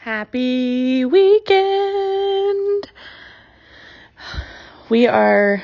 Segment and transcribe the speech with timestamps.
[0.00, 2.88] Happy weekend!
[4.88, 5.60] We are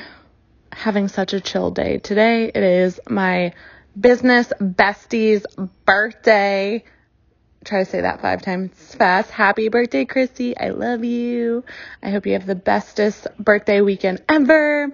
[0.73, 1.99] having such a chill day.
[1.99, 3.53] Today it is my
[3.97, 5.45] business bestie's
[5.85, 6.83] birthday.
[7.63, 9.31] Try to say that five times fast.
[9.31, 10.55] Happy birthday, Christy.
[10.57, 11.63] I love you.
[12.03, 14.91] I hope you have the bestest birthday weekend ever.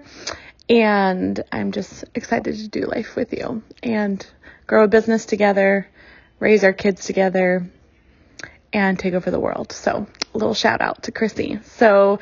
[0.70, 4.24] And I'm just excited to do life with you and
[4.68, 5.88] grow a business together,
[6.38, 7.68] raise our kids together,
[8.72, 9.72] and take over the world.
[9.72, 11.58] So, a little shout out to Chrissy.
[11.62, 12.20] So,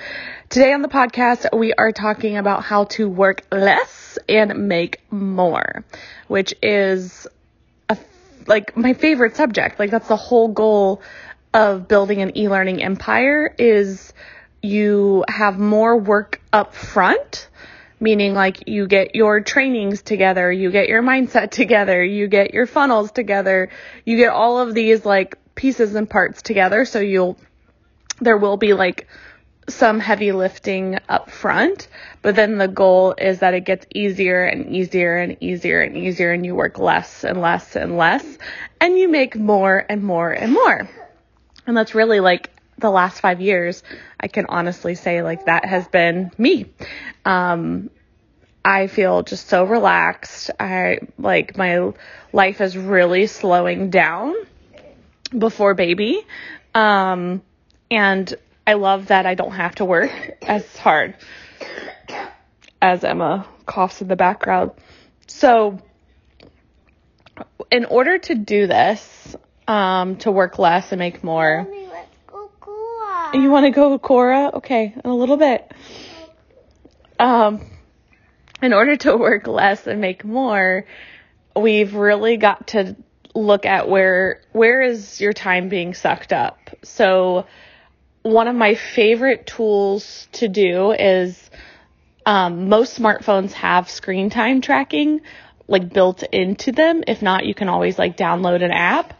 [0.48, 5.84] today on the podcast, we are talking about how to work less and make more,
[6.28, 7.26] which is
[7.88, 7.96] a,
[8.46, 9.78] like my favorite subject.
[9.78, 11.02] Like that's the whole goal
[11.52, 14.12] of building an e-learning empire is
[14.62, 17.48] you have more work up front
[18.00, 22.66] meaning like you get your trainings together, you get your mindset together, you get your
[22.66, 23.68] funnels together,
[24.04, 26.86] you get all of these like pieces and parts together.
[26.86, 27.36] So you'll,
[28.18, 29.06] there will be like
[29.68, 31.86] some heavy lifting up front,
[32.22, 36.32] but then the goal is that it gets easier and easier and easier and easier
[36.32, 38.24] and you work less and less and less
[38.80, 40.88] and you make more and more and more.
[41.66, 43.82] And that's really like the last five years,
[44.18, 46.72] I can honestly say like that has been me.
[47.26, 47.90] Um,
[48.64, 50.50] I feel just so relaxed.
[50.58, 51.92] I like my
[52.32, 54.34] life is really slowing down
[55.36, 56.24] before baby.
[56.74, 57.42] Um,
[57.90, 58.32] and
[58.66, 61.16] I love that I don't have to work as hard
[62.80, 64.72] as Emma coughs in the background.
[65.26, 65.78] So,
[67.70, 69.36] in order to do this,
[69.70, 71.62] um, to work less and make more.
[71.62, 73.30] Mommy, let's go Cora.
[73.34, 74.50] You want to go with Cora?
[74.54, 75.70] Okay, in a little bit.
[77.20, 77.60] Um,
[78.62, 80.86] in order to work less and make more,
[81.54, 82.96] we've really got to
[83.34, 86.58] look at where where is your time being sucked up.
[86.82, 87.46] So
[88.22, 91.50] one of my favorite tools to do is
[92.26, 95.20] um, most smartphones have screen time tracking
[95.68, 97.04] like built into them.
[97.06, 99.14] If not, you can always like download an app.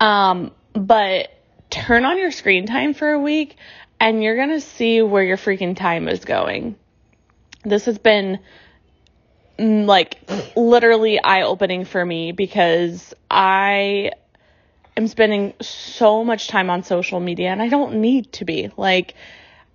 [0.00, 1.30] Um, but
[1.70, 3.56] turn on your screen time for a week
[4.00, 6.74] and you're going to see where your freaking time is going.
[7.64, 8.40] This has been
[9.62, 10.18] like
[10.56, 14.10] literally eye opening for me because I
[14.96, 18.70] am spending so much time on social media and I don't need to be.
[18.76, 19.14] Like,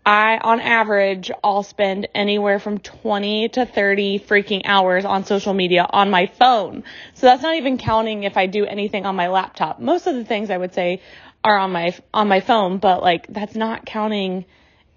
[0.06, 5.86] I, on average, I'll spend anywhere from 20 to 30 freaking hours on social media
[5.90, 6.84] on my phone.
[7.14, 9.80] So that's not even counting if I do anything on my laptop.
[9.80, 11.02] Most of the things I would say
[11.44, 14.46] are on my, on my phone, but like, that's not counting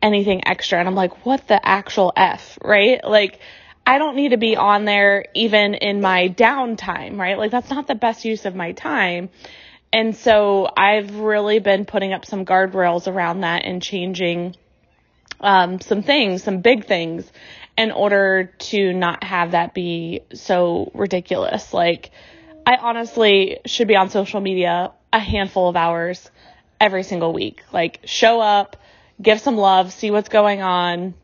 [0.02, 0.78] anything extra.
[0.78, 3.02] And I'm like, what the actual F, right?
[3.04, 3.40] Like,
[3.90, 7.36] I don't need to be on there even in my downtime, right?
[7.36, 9.30] Like, that's not the best use of my time.
[9.92, 14.54] And so I've really been putting up some guardrails around that and changing
[15.40, 17.32] um, some things, some big things,
[17.76, 21.74] in order to not have that be so ridiculous.
[21.74, 22.12] Like,
[22.64, 26.30] I honestly should be on social media a handful of hours
[26.80, 27.64] every single week.
[27.72, 28.76] Like, show up,
[29.20, 31.14] give some love, see what's going on.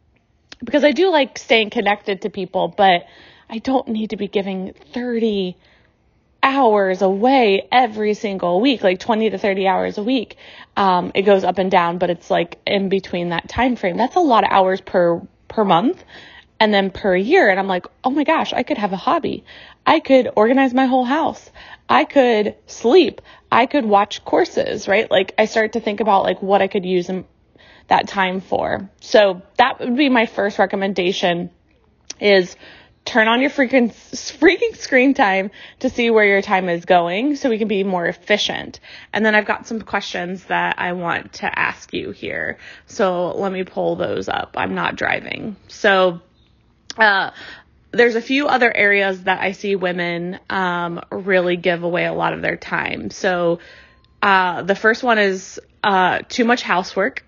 [0.64, 3.06] Because I do like staying connected to people, but
[3.48, 5.56] I don't need to be giving 30
[6.42, 10.36] hours away every single week, like 20 to 30 hours a week.
[10.76, 13.96] Um, it goes up and down, but it's like in between that time frame.
[13.96, 16.02] That's a lot of hours per, per month
[16.60, 17.50] and then per year.
[17.50, 19.44] And I'm like, oh my gosh, I could have a hobby.
[19.84, 21.50] I could organize my whole house.
[21.88, 23.20] I could sleep.
[23.50, 25.10] I could watch courses, right?
[25.10, 27.08] Like I start to think about like what I could use
[27.88, 28.90] that time for.
[29.00, 31.50] So that would be my first recommendation
[32.20, 32.56] is
[33.04, 33.92] turn on your freaking
[34.38, 38.06] freaking screen time to see where your time is going so we can be more
[38.06, 38.80] efficient.
[39.12, 42.58] And then I've got some questions that I want to ask you here.
[42.86, 44.56] So let me pull those up.
[44.56, 45.56] I'm not driving.
[45.68, 46.20] So
[46.98, 47.30] uh
[47.92, 52.32] there's a few other areas that I see women um, really give away a lot
[52.32, 53.10] of their time.
[53.10, 53.60] So
[54.22, 57.24] uh, the first one is uh, too much housework,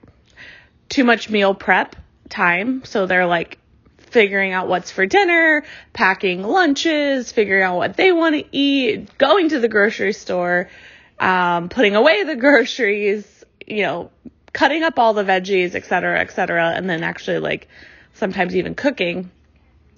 [0.89, 1.97] too much meal prep
[2.29, 2.85] time.
[2.85, 3.59] So they're like
[3.99, 9.51] figuring out what's for dinner, packing lunches, figuring out what they want to eat, going
[9.51, 10.71] to the grocery store,
[11.19, 14.11] um, putting away the groceries, you know,
[14.53, 17.69] cutting up all the veggies, et cetera, et cetera, and then actually like
[18.15, 19.31] sometimes even cooking.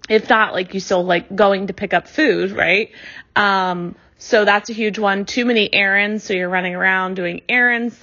[0.08, 2.90] If not, like you still like going to pick up food, right?
[3.36, 5.24] Um, so that's a huge one.
[5.24, 6.24] Too many errands.
[6.24, 7.96] So you're running around doing errands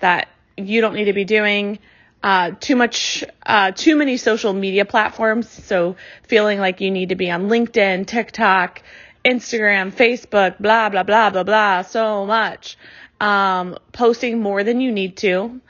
[0.00, 1.78] that you don't need to be doing
[2.24, 5.48] uh, too much, uh, too many social media platforms.
[5.48, 8.82] So feeling like you need to be on LinkedIn, TikTok,
[9.24, 12.78] Instagram, Facebook, blah, blah, blah, blah, blah, so much.
[13.20, 15.60] um, posting more than you need to.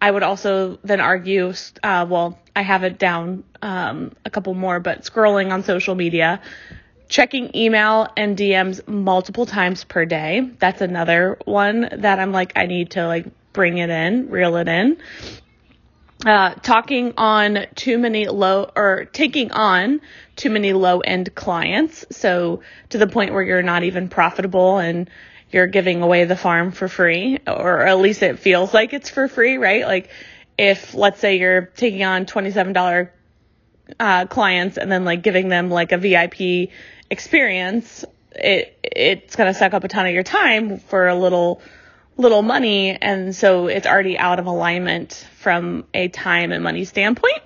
[0.00, 1.52] I would also then argue,
[1.82, 6.40] uh, well, I have it down um, a couple more, but scrolling on social media,
[7.08, 10.50] checking email and DMs multiple times per day.
[10.58, 14.68] That's another one that I'm like, I need to like bring it in, reel it
[14.68, 14.98] in.
[16.26, 20.02] Uh, talking on too many low or taking on
[20.36, 22.04] too many low end clients.
[22.10, 25.08] So to the point where you're not even profitable and
[25.50, 29.28] you're giving away the farm for free, or at least it feels like it's for
[29.28, 29.86] free, right?
[29.86, 30.10] Like
[30.58, 33.08] if let's say you're taking on $27
[33.98, 36.70] uh, clients and then like giving them like a VIP
[37.10, 41.62] experience, it it's gonna suck up a ton of your time for a little
[42.16, 47.40] little money, and so it's already out of alignment from a time and money standpoint.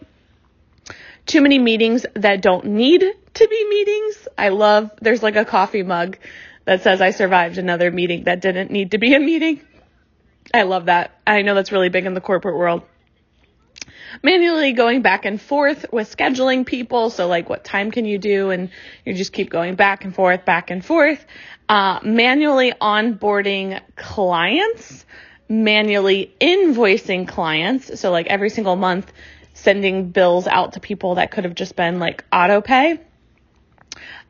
[1.27, 4.29] Too many meetings that don't need to be meetings.
[4.37, 6.19] I love there's like a coffee mug
[6.65, 9.61] that says I survived another meeting that didn't need to be a meeting.
[10.53, 11.19] I love that.
[11.27, 12.83] I know that's really big in the corporate world
[14.23, 17.11] manually going back and forth with scheduling people.
[17.11, 18.51] So like what time can you do?
[18.51, 18.71] And
[19.05, 21.25] you just keep going back and forth, back and forth.
[21.69, 25.05] Uh, manually onboarding clients,
[25.49, 28.01] manually invoicing clients.
[28.01, 29.13] So like every single month
[29.55, 33.01] sending bills out to people that could have just been like auto pay.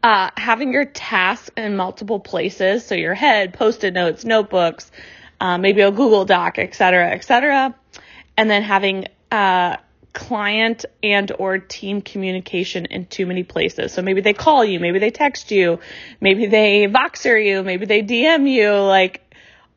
[0.03, 2.85] Uh, having your tasks in multiple places.
[2.85, 4.91] So your head, post-it notes, notebooks,
[5.41, 7.75] uh, maybe a Google Doc, etc., etc.
[8.37, 9.77] And then having uh,
[10.13, 13.93] client and or team communication in too many places.
[13.93, 15.81] So maybe they call you, maybe they text you,
[16.21, 19.21] maybe they Voxer you, maybe they DM you, like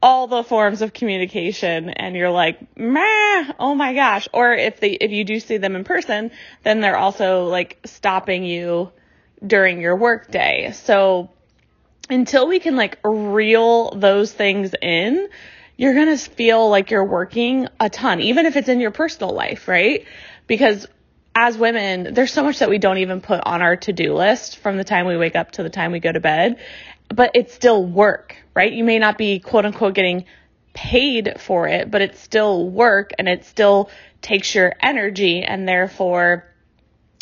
[0.01, 4.27] all the forms of communication and you're like, meh, oh my gosh.
[4.31, 6.29] Or if they, if you do see them in person,
[6.63, 8.91] then they're also like stopping you
[9.45, 10.69] during your work day.
[10.73, 11.31] So
[12.11, 15.29] until we can like reel those things in,
[15.77, 19.33] you're going to feel like you're working a ton, even if it's in your personal
[19.33, 20.05] life, right?
[20.47, 20.87] Because
[21.35, 24.77] as women, there's so much that we don't even put on our to-do list from
[24.77, 26.57] the time we wake up to the time we go to bed,
[27.09, 28.73] but it's still work, right?
[28.73, 30.25] You may not be quote unquote getting
[30.73, 33.89] paid for it, but it's still work and it still
[34.21, 36.51] takes your energy and therefore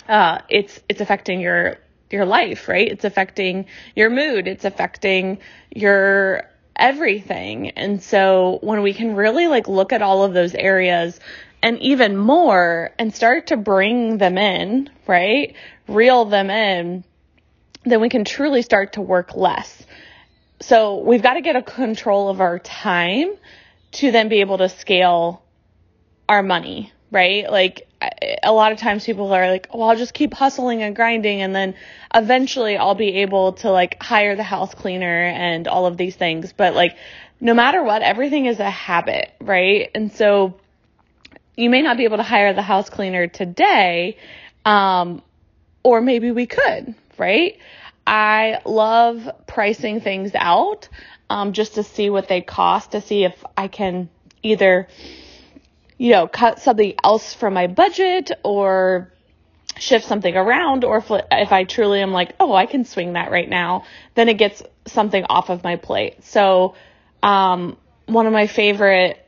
[0.08, 1.78] uh, it's it's affecting your
[2.10, 2.88] your life, right?
[2.88, 3.66] It's affecting
[3.96, 5.40] your mood, it's affecting
[5.76, 7.70] your everything.
[7.72, 11.20] And so when we can really like look at all of those areas
[11.62, 15.56] and even more and start to bring them in, right?
[15.88, 17.04] Reel them in,
[17.86, 19.84] then we can truly start to work less.
[20.62, 23.34] So we've got to get a control of our time
[23.94, 25.44] to then be able to scale
[26.28, 27.50] our money, right?
[27.50, 27.88] Like
[28.44, 31.56] a lot of times people are like, well, I'll just keep hustling and grinding and
[31.56, 31.76] then
[32.14, 36.54] eventually I'll be able to like hire the house cleaner and all of these things.
[36.54, 36.96] But like,
[37.40, 39.90] no matter what, everything is a habit, right?
[39.94, 40.56] And so
[41.56, 44.18] you may not be able to hire the house cleaner today,
[44.64, 45.22] um,
[45.84, 47.58] or maybe we could, right?
[48.08, 50.90] I love pricing things out,
[51.30, 54.10] um, just to see what they cost, to see if I can
[54.44, 54.88] either
[55.98, 59.12] you know, cut something else from my budget or
[59.78, 63.32] shift something around or if, if I truly am like, oh, I can swing that
[63.32, 66.24] right now, then it gets something off of my plate.
[66.24, 66.76] So,
[67.24, 69.26] um, one of my favorite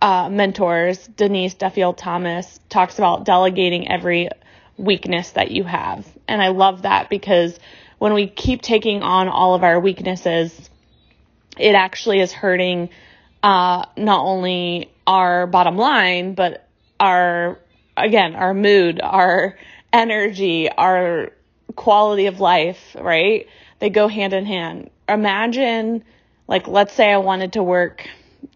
[0.00, 4.30] uh, mentors, Denise Duffield Thomas, talks about delegating every
[4.76, 6.06] weakness that you have.
[6.26, 7.58] And I love that because
[7.98, 10.70] when we keep taking on all of our weaknesses,
[11.58, 12.88] it actually is hurting
[13.42, 16.68] uh, not only our bottom line, but
[16.98, 17.58] our,
[17.96, 19.56] again, our mood, our
[19.92, 21.32] energy, our
[21.76, 23.46] quality of life, right?
[23.78, 24.90] They go hand in hand.
[25.08, 26.04] Imagine,
[26.48, 28.08] like, let's say I wanted to work,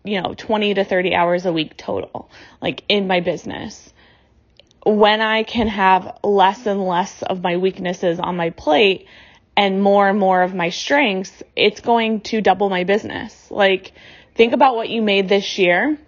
[0.05, 3.93] you know, 20 to 30 hours a week total, like in my business.
[4.85, 9.07] When I can have less and less of my weaknesses on my plate
[9.57, 13.51] and more and more of my strengths, it's going to double my business.
[13.51, 13.93] Like,
[14.35, 15.99] think about what you made this year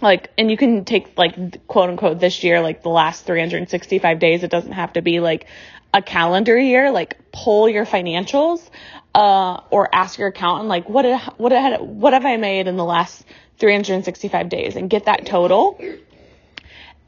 [0.00, 4.42] like and you can take like quote unquote this year like the last 365 days
[4.42, 5.46] it doesn't have to be like
[5.92, 6.90] a calendar year.
[6.90, 8.68] Like pull your financials
[9.14, 12.84] uh or ask your accountant like what did what what have I made in the
[12.84, 13.24] last
[13.58, 14.76] 365 days?
[14.76, 15.78] And get that total.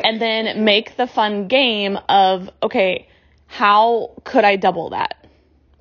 [0.00, 3.08] And then make the fun game of okay
[3.46, 5.26] how could I double that?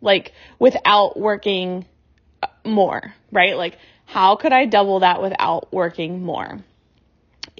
[0.01, 1.85] Like without working
[2.63, 3.57] more right?
[3.57, 6.63] Like how could I double that without working more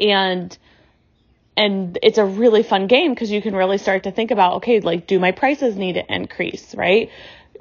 [0.02, 0.58] and
[1.58, 4.80] and it's a really fun game because you can really start to think about okay
[4.82, 7.10] like do my prices need to increase right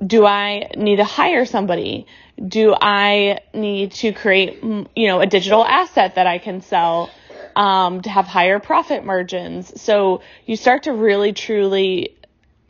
[0.07, 2.07] Do I need to hire somebody?
[2.39, 7.11] Do I need to create, you know, a digital asset that I can sell
[7.55, 9.79] um, to have higher profit margins?
[9.81, 12.17] So you start to really truly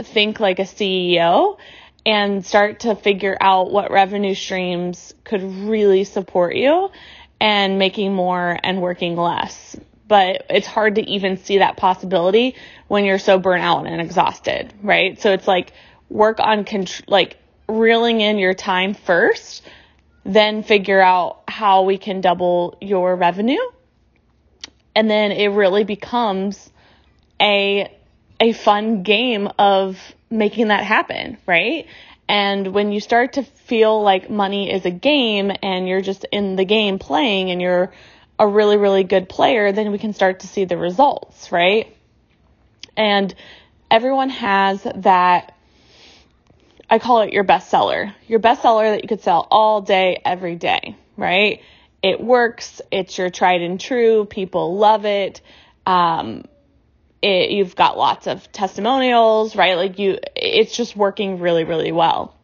[0.03, 1.57] think like a CEO
[2.05, 6.91] and start to figure out what revenue streams could really support you
[7.41, 9.77] and making more and working less.
[10.07, 12.57] But it's hard to even see that possibility
[12.89, 15.21] when you're so burnt out and exhausted, right?
[15.21, 15.73] So it's like
[16.09, 17.37] work on contr- like
[17.69, 19.63] reeling in your time first,
[20.25, 23.61] then figure out how we can double your revenue.
[24.95, 26.71] And then it really becomes
[27.41, 27.97] a
[28.41, 29.99] a fun game of
[30.31, 31.87] making that happen, right?
[32.31, 36.55] And when you start to feel like money is a game and you're just in
[36.55, 37.93] the game playing and you're
[38.39, 41.93] a really, really good player, then we can start to see the results, right?
[42.97, 43.35] And
[43.91, 45.57] everyone has that,
[46.89, 48.15] I call it your bestseller.
[48.29, 51.63] your bestseller that you could sell all day, every day, right?
[52.01, 52.81] It works.
[52.93, 54.25] It's your tried and true.
[54.25, 55.41] People love it.
[55.85, 56.45] Um,
[57.23, 59.75] it, you've got lots of testimonials, right?
[59.75, 62.35] Like you, it's just working really, really well.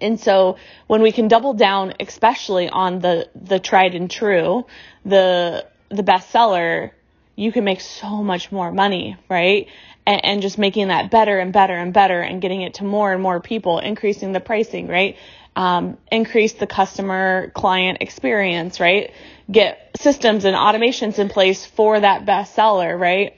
[0.00, 4.66] And so when we can double down, especially on the, the tried and true,
[5.04, 6.90] the, the bestseller,
[7.36, 9.68] you can make so much more money, right?
[10.06, 13.12] And, and just making that better and better and better and getting it to more
[13.12, 15.16] and more people, increasing the pricing, right?
[15.54, 19.12] Um, increase the customer client experience, right?
[19.50, 23.34] Get systems and automations in place for that bestseller, right?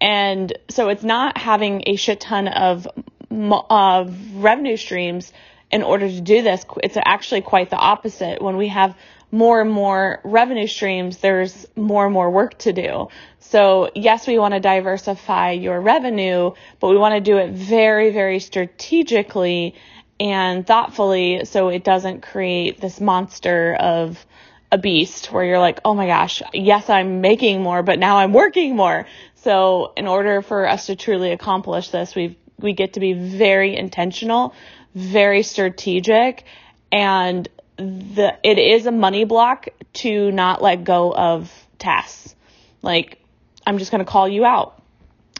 [0.00, 2.86] And so it's not having a shit ton of,
[3.30, 5.32] of revenue streams
[5.70, 6.64] in order to do this.
[6.82, 8.42] It's actually quite the opposite.
[8.42, 8.96] When we have
[9.32, 13.08] more and more revenue streams, there's more and more work to do.
[13.40, 18.10] So yes, we want to diversify your revenue, but we want to do it very,
[18.10, 19.74] very strategically
[20.18, 24.24] and thoughtfully so it doesn't create this monster of
[24.72, 28.32] a beast where you're like, oh my gosh, yes, I'm making more, but now I'm
[28.32, 29.06] working more.
[29.46, 33.76] So in order for us to truly accomplish this, we we get to be very
[33.76, 34.56] intentional,
[34.92, 36.42] very strategic,
[36.90, 39.68] and the it is a money block
[40.02, 42.34] to not let go of tasks.
[42.82, 43.20] Like
[43.64, 44.82] I'm just going to call you out.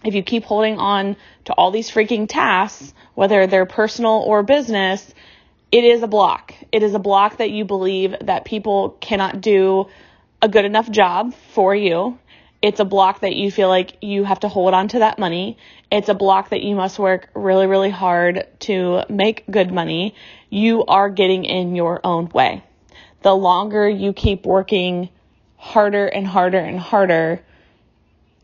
[0.04, 5.12] If you keep holding on to all these freaking tasks, whether they're personal or business,
[5.72, 6.54] it is a block.
[6.70, 9.88] It is a block that you believe that people cannot do
[10.40, 12.20] a good enough job for you
[12.66, 15.56] it's a block that you feel like you have to hold on to that money.
[15.88, 20.16] It's a block that you must work really, really hard to make good money.
[20.50, 22.64] You are getting in your own way.
[23.22, 25.10] The longer you keep working
[25.56, 27.40] harder and harder and harder,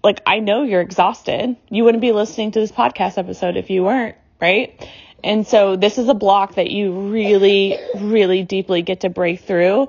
[0.04, 1.56] like I know you're exhausted.
[1.68, 4.88] You wouldn't be listening to this podcast episode if you weren't, right?
[5.24, 9.88] And so this is a block that you really, really deeply get to break through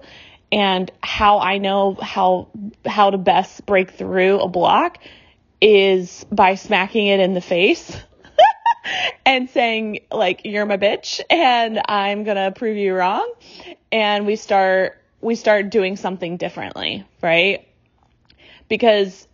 [0.53, 2.47] and how I know how
[2.85, 4.99] how to best break through a block
[5.59, 7.97] is by smacking it in the face
[9.25, 13.33] and saying like you're my bitch and I'm going to prove you wrong
[13.91, 17.67] and we start we start doing something differently, right?
[18.69, 19.27] Because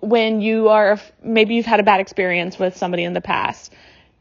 [0.00, 3.72] when you are maybe you've had a bad experience with somebody in the past,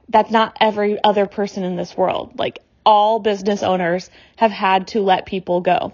[0.07, 2.39] that's not every other person in this world.
[2.39, 5.91] Like all business owners have had to let people go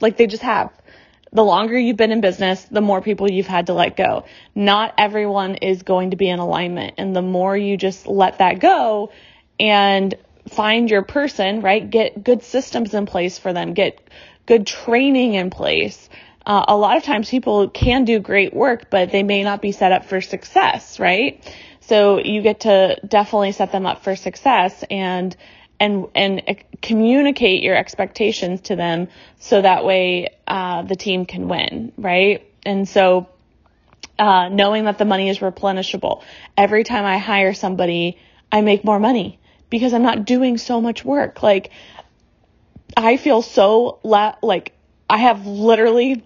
[0.00, 0.70] like they just have.
[1.32, 4.24] The longer you've been in business, the more people you've had to let go.
[4.54, 6.94] Not everyone is going to be in alignment.
[6.98, 9.10] And the more you just let that go
[9.58, 10.14] and
[10.48, 11.88] find your person, right?
[11.88, 13.74] Get good systems in place for them.
[13.74, 13.98] Get
[14.46, 16.08] good training in place.
[16.46, 19.72] Uh, a lot of times people can do great work, but they may not be
[19.72, 21.42] set up for success, right?
[21.80, 25.36] So you get to definitely set them up for success and
[25.80, 26.42] and and
[26.84, 29.08] communicate your expectations to them
[29.40, 32.46] so that way uh, the team can win, right?
[32.64, 33.26] And so
[34.18, 36.22] uh, knowing that the money is replenishable.
[36.56, 38.18] Every time I hire somebody,
[38.52, 41.42] I make more money because I'm not doing so much work.
[41.42, 41.70] Like
[42.96, 44.72] I feel so la- like
[45.08, 46.22] I have literally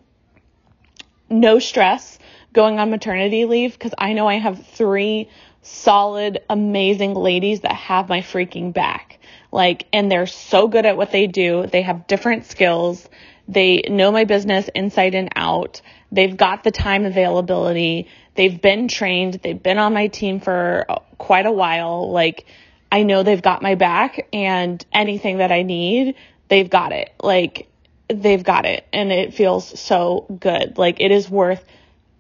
[1.31, 2.19] no stress
[2.53, 5.31] going on maternity leave because I know I have three
[5.63, 9.18] solid, amazing ladies that have my freaking back.
[9.51, 11.67] Like, and they're so good at what they do.
[11.67, 13.09] They have different skills.
[13.49, 15.81] They know my business inside and out.
[16.13, 18.09] They've got the time availability.
[18.35, 19.41] They've been trained.
[19.43, 20.87] They've been on my team for
[21.17, 22.11] quite a while.
[22.11, 22.45] Like,
[22.93, 26.15] I know they've got my back and anything that I need,
[26.49, 27.13] they've got it.
[27.23, 27.69] Like,
[28.09, 28.87] they've got it.
[28.93, 30.79] And it feels so good.
[30.79, 31.65] Like, it is worth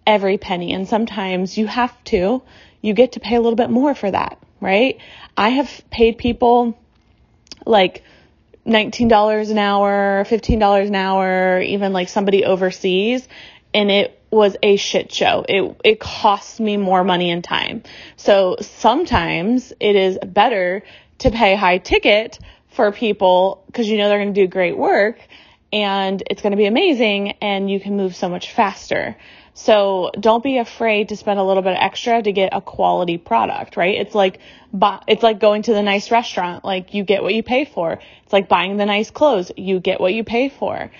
[0.06, 0.72] every penny.
[0.72, 2.42] And sometimes you have to,
[2.80, 4.98] you get to pay a little bit more for that, right?
[5.36, 6.78] I have paid people
[7.68, 8.02] like
[8.66, 13.28] $19 an hour, $15 an hour, even like somebody overseas.
[13.72, 15.44] And it was a shit show.
[15.48, 17.82] It, it cost me more money and time.
[18.16, 20.82] So sometimes it is better
[21.18, 25.18] to pay high ticket for people because you know they're going to do great work
[25.72, 29.16] and it's going to be amazing and you can move so much faster.
[29.60, 33.76] So don't be afraid to spend a little bit extra to get a quality product,
[33.76, 33.98] right?
[33.98, 34.38] It's like,
[35.08, 36.64] it's like going to the nice restaurant.
[36.64, 37.98] Like you get what you pay for.
[38.22, 39.50] It's like buying the nice clothes.
[39.56, 40.92] You get what you pay for.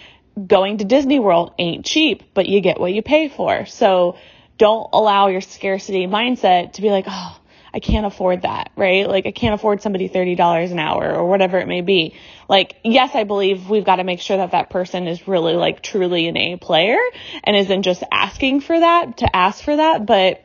[0.45, 3.65] Going to Disney World ain't cheap, but you get what you pay for.
[3.67, 4.19] So
[4.59, 7.39] don't allow your scarcity mindset to be like, oh,
[7.73, 9.09] I can't afford that, right?
[9.09, 12.15] Like I can't afford somebody $30 an hour or whatever it may be.
[12.49, 15.83] Like, yes, I believe we've got to make sure that that person is really like
[15.83, 16.99] truly an A player
[17.45, 20.45] and isn't just asking for that to ask for that, but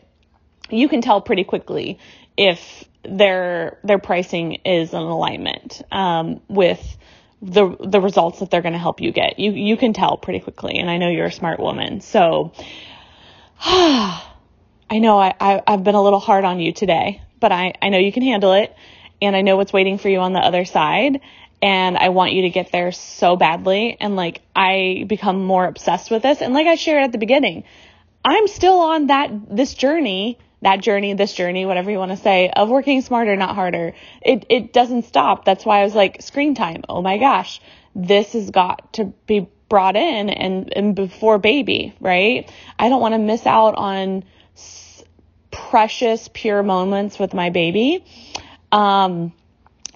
[0.70, 2.00] you can tell pretty quickly
[2.36, 6.98] if their their pricing is in alignment um, with
[7.42, 9.40] the the results that they're going to help you get.
[9.40, 12.54] You you can tell pretty quickly, and I know you're a smart woman, so.
[14.94, 17.90] I know I, I, have been a little hard on you today, but I, I
[17.90, 18.76] know you can handle it.
[19.24, 21.20] And I know what's waiting for you on the other side.
[21.64, 23.98] And I want you to get there so badly.
[24.00, 26.44] And like, I become more obsessed with this.
[26.44, 27.64] And like I shared at the beginning,
[28.24, 32.52] I'm still on that, this journey, that journey, this journey, whatever you want to say,
[32.56, 33.96] of working smarter, not harder.
[34.22, 35.44] It, it doesn't stop.
[35.44, 36.84] That's why I was like, screen time.
[36.88, 37.62] Oh my gosh,
[37.96, 42.48] this has got to be brought in and, and before baby, right?
[42.78, 44.26] I don't want to miss out on
[45.54, 48.04] precious, pure moments with my baby.
[48.72, 49.32] Um,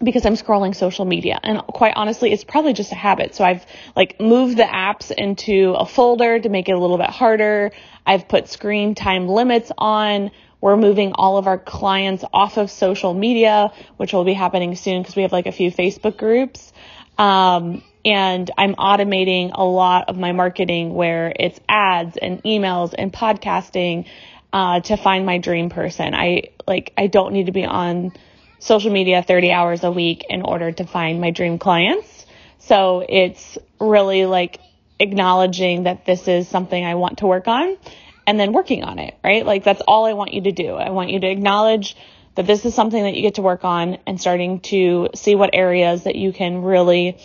[0.03, 1.39] because I'm scrolling social media.
[1.41, 3.33] And quite honestly, it's probably just a habit.
[3.33, 7.09] So I've like moved the apps into a folder to make it a little bit
[7.09, 7.71] harder.
[8.05, 10.29] I've put screen time limits on.
[10.61, 15.01] We're moving all of our clients off of social media, which will be happening soon
[15.01, 16.71] because we have like a few Facebook groups.
[17.17, 23.11] Um, and I'm automating a lot of my marketing where it's ads and emails and
[23.11, 24.05] podcasting
[24.53, 26.13] uh, to find my dream person.
[26.13, 28.13] I like I don't need to be on
[28.59, 32.25] social media 30 hours a week in order to find my dream clients.
[32.59, 34.59] So it's really like
[34.99, 37.77] acknowledging that this is something I want to work on
[38.25, 39.45] and then working on it, right?
[39.45, 40.73] Like that's all I want you to do.
[40.73, 41.95] I want you to acknowledge
[42.35, 45.51] that this is something that you get to work on and starting to see what
[45.53, 47.17] areas that you can really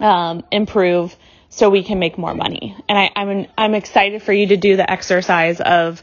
[0.00, 1.16] um, improve
[1.48, 2.74] so we can make more money.
[2.88, 6.02] And I, I'm I'm excited for you to do the exercise of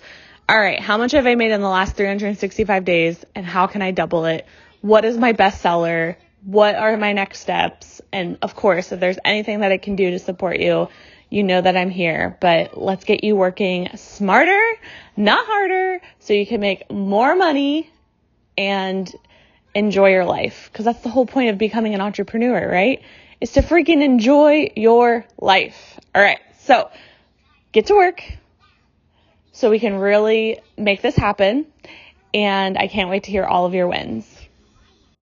[0.49, 3.83] all right, how much have I made in the last 365 days and how can
[3.83, 4.47] I double it?
[4.81, 6.15] What is my bestseller?
[6.43, 8.01] What are my next steps?
[8.11, 10.87] And of course, if there's anything that I can do to support you,
[11.29, 14.59] you know that I'm here, but let's get you working smarter,
[15.15, 17.87] not harder, so you can make more money
[18.57, 19.13] and
[19.75, 20.71] enjoy your life.
[20.73, 23.03] Cause that's the whole point of becoming an entrepreneur, right?
[23.39, 25.99] Is to freaking enjoy your life.
[26.15, 26.39] All right.
[26.61, 26.89] So
[27.71, 28.23] get to work
[29.51, 31.65] so we can really make this happen.
[32.33, 34.38] And I can't wait to hear all of your wins.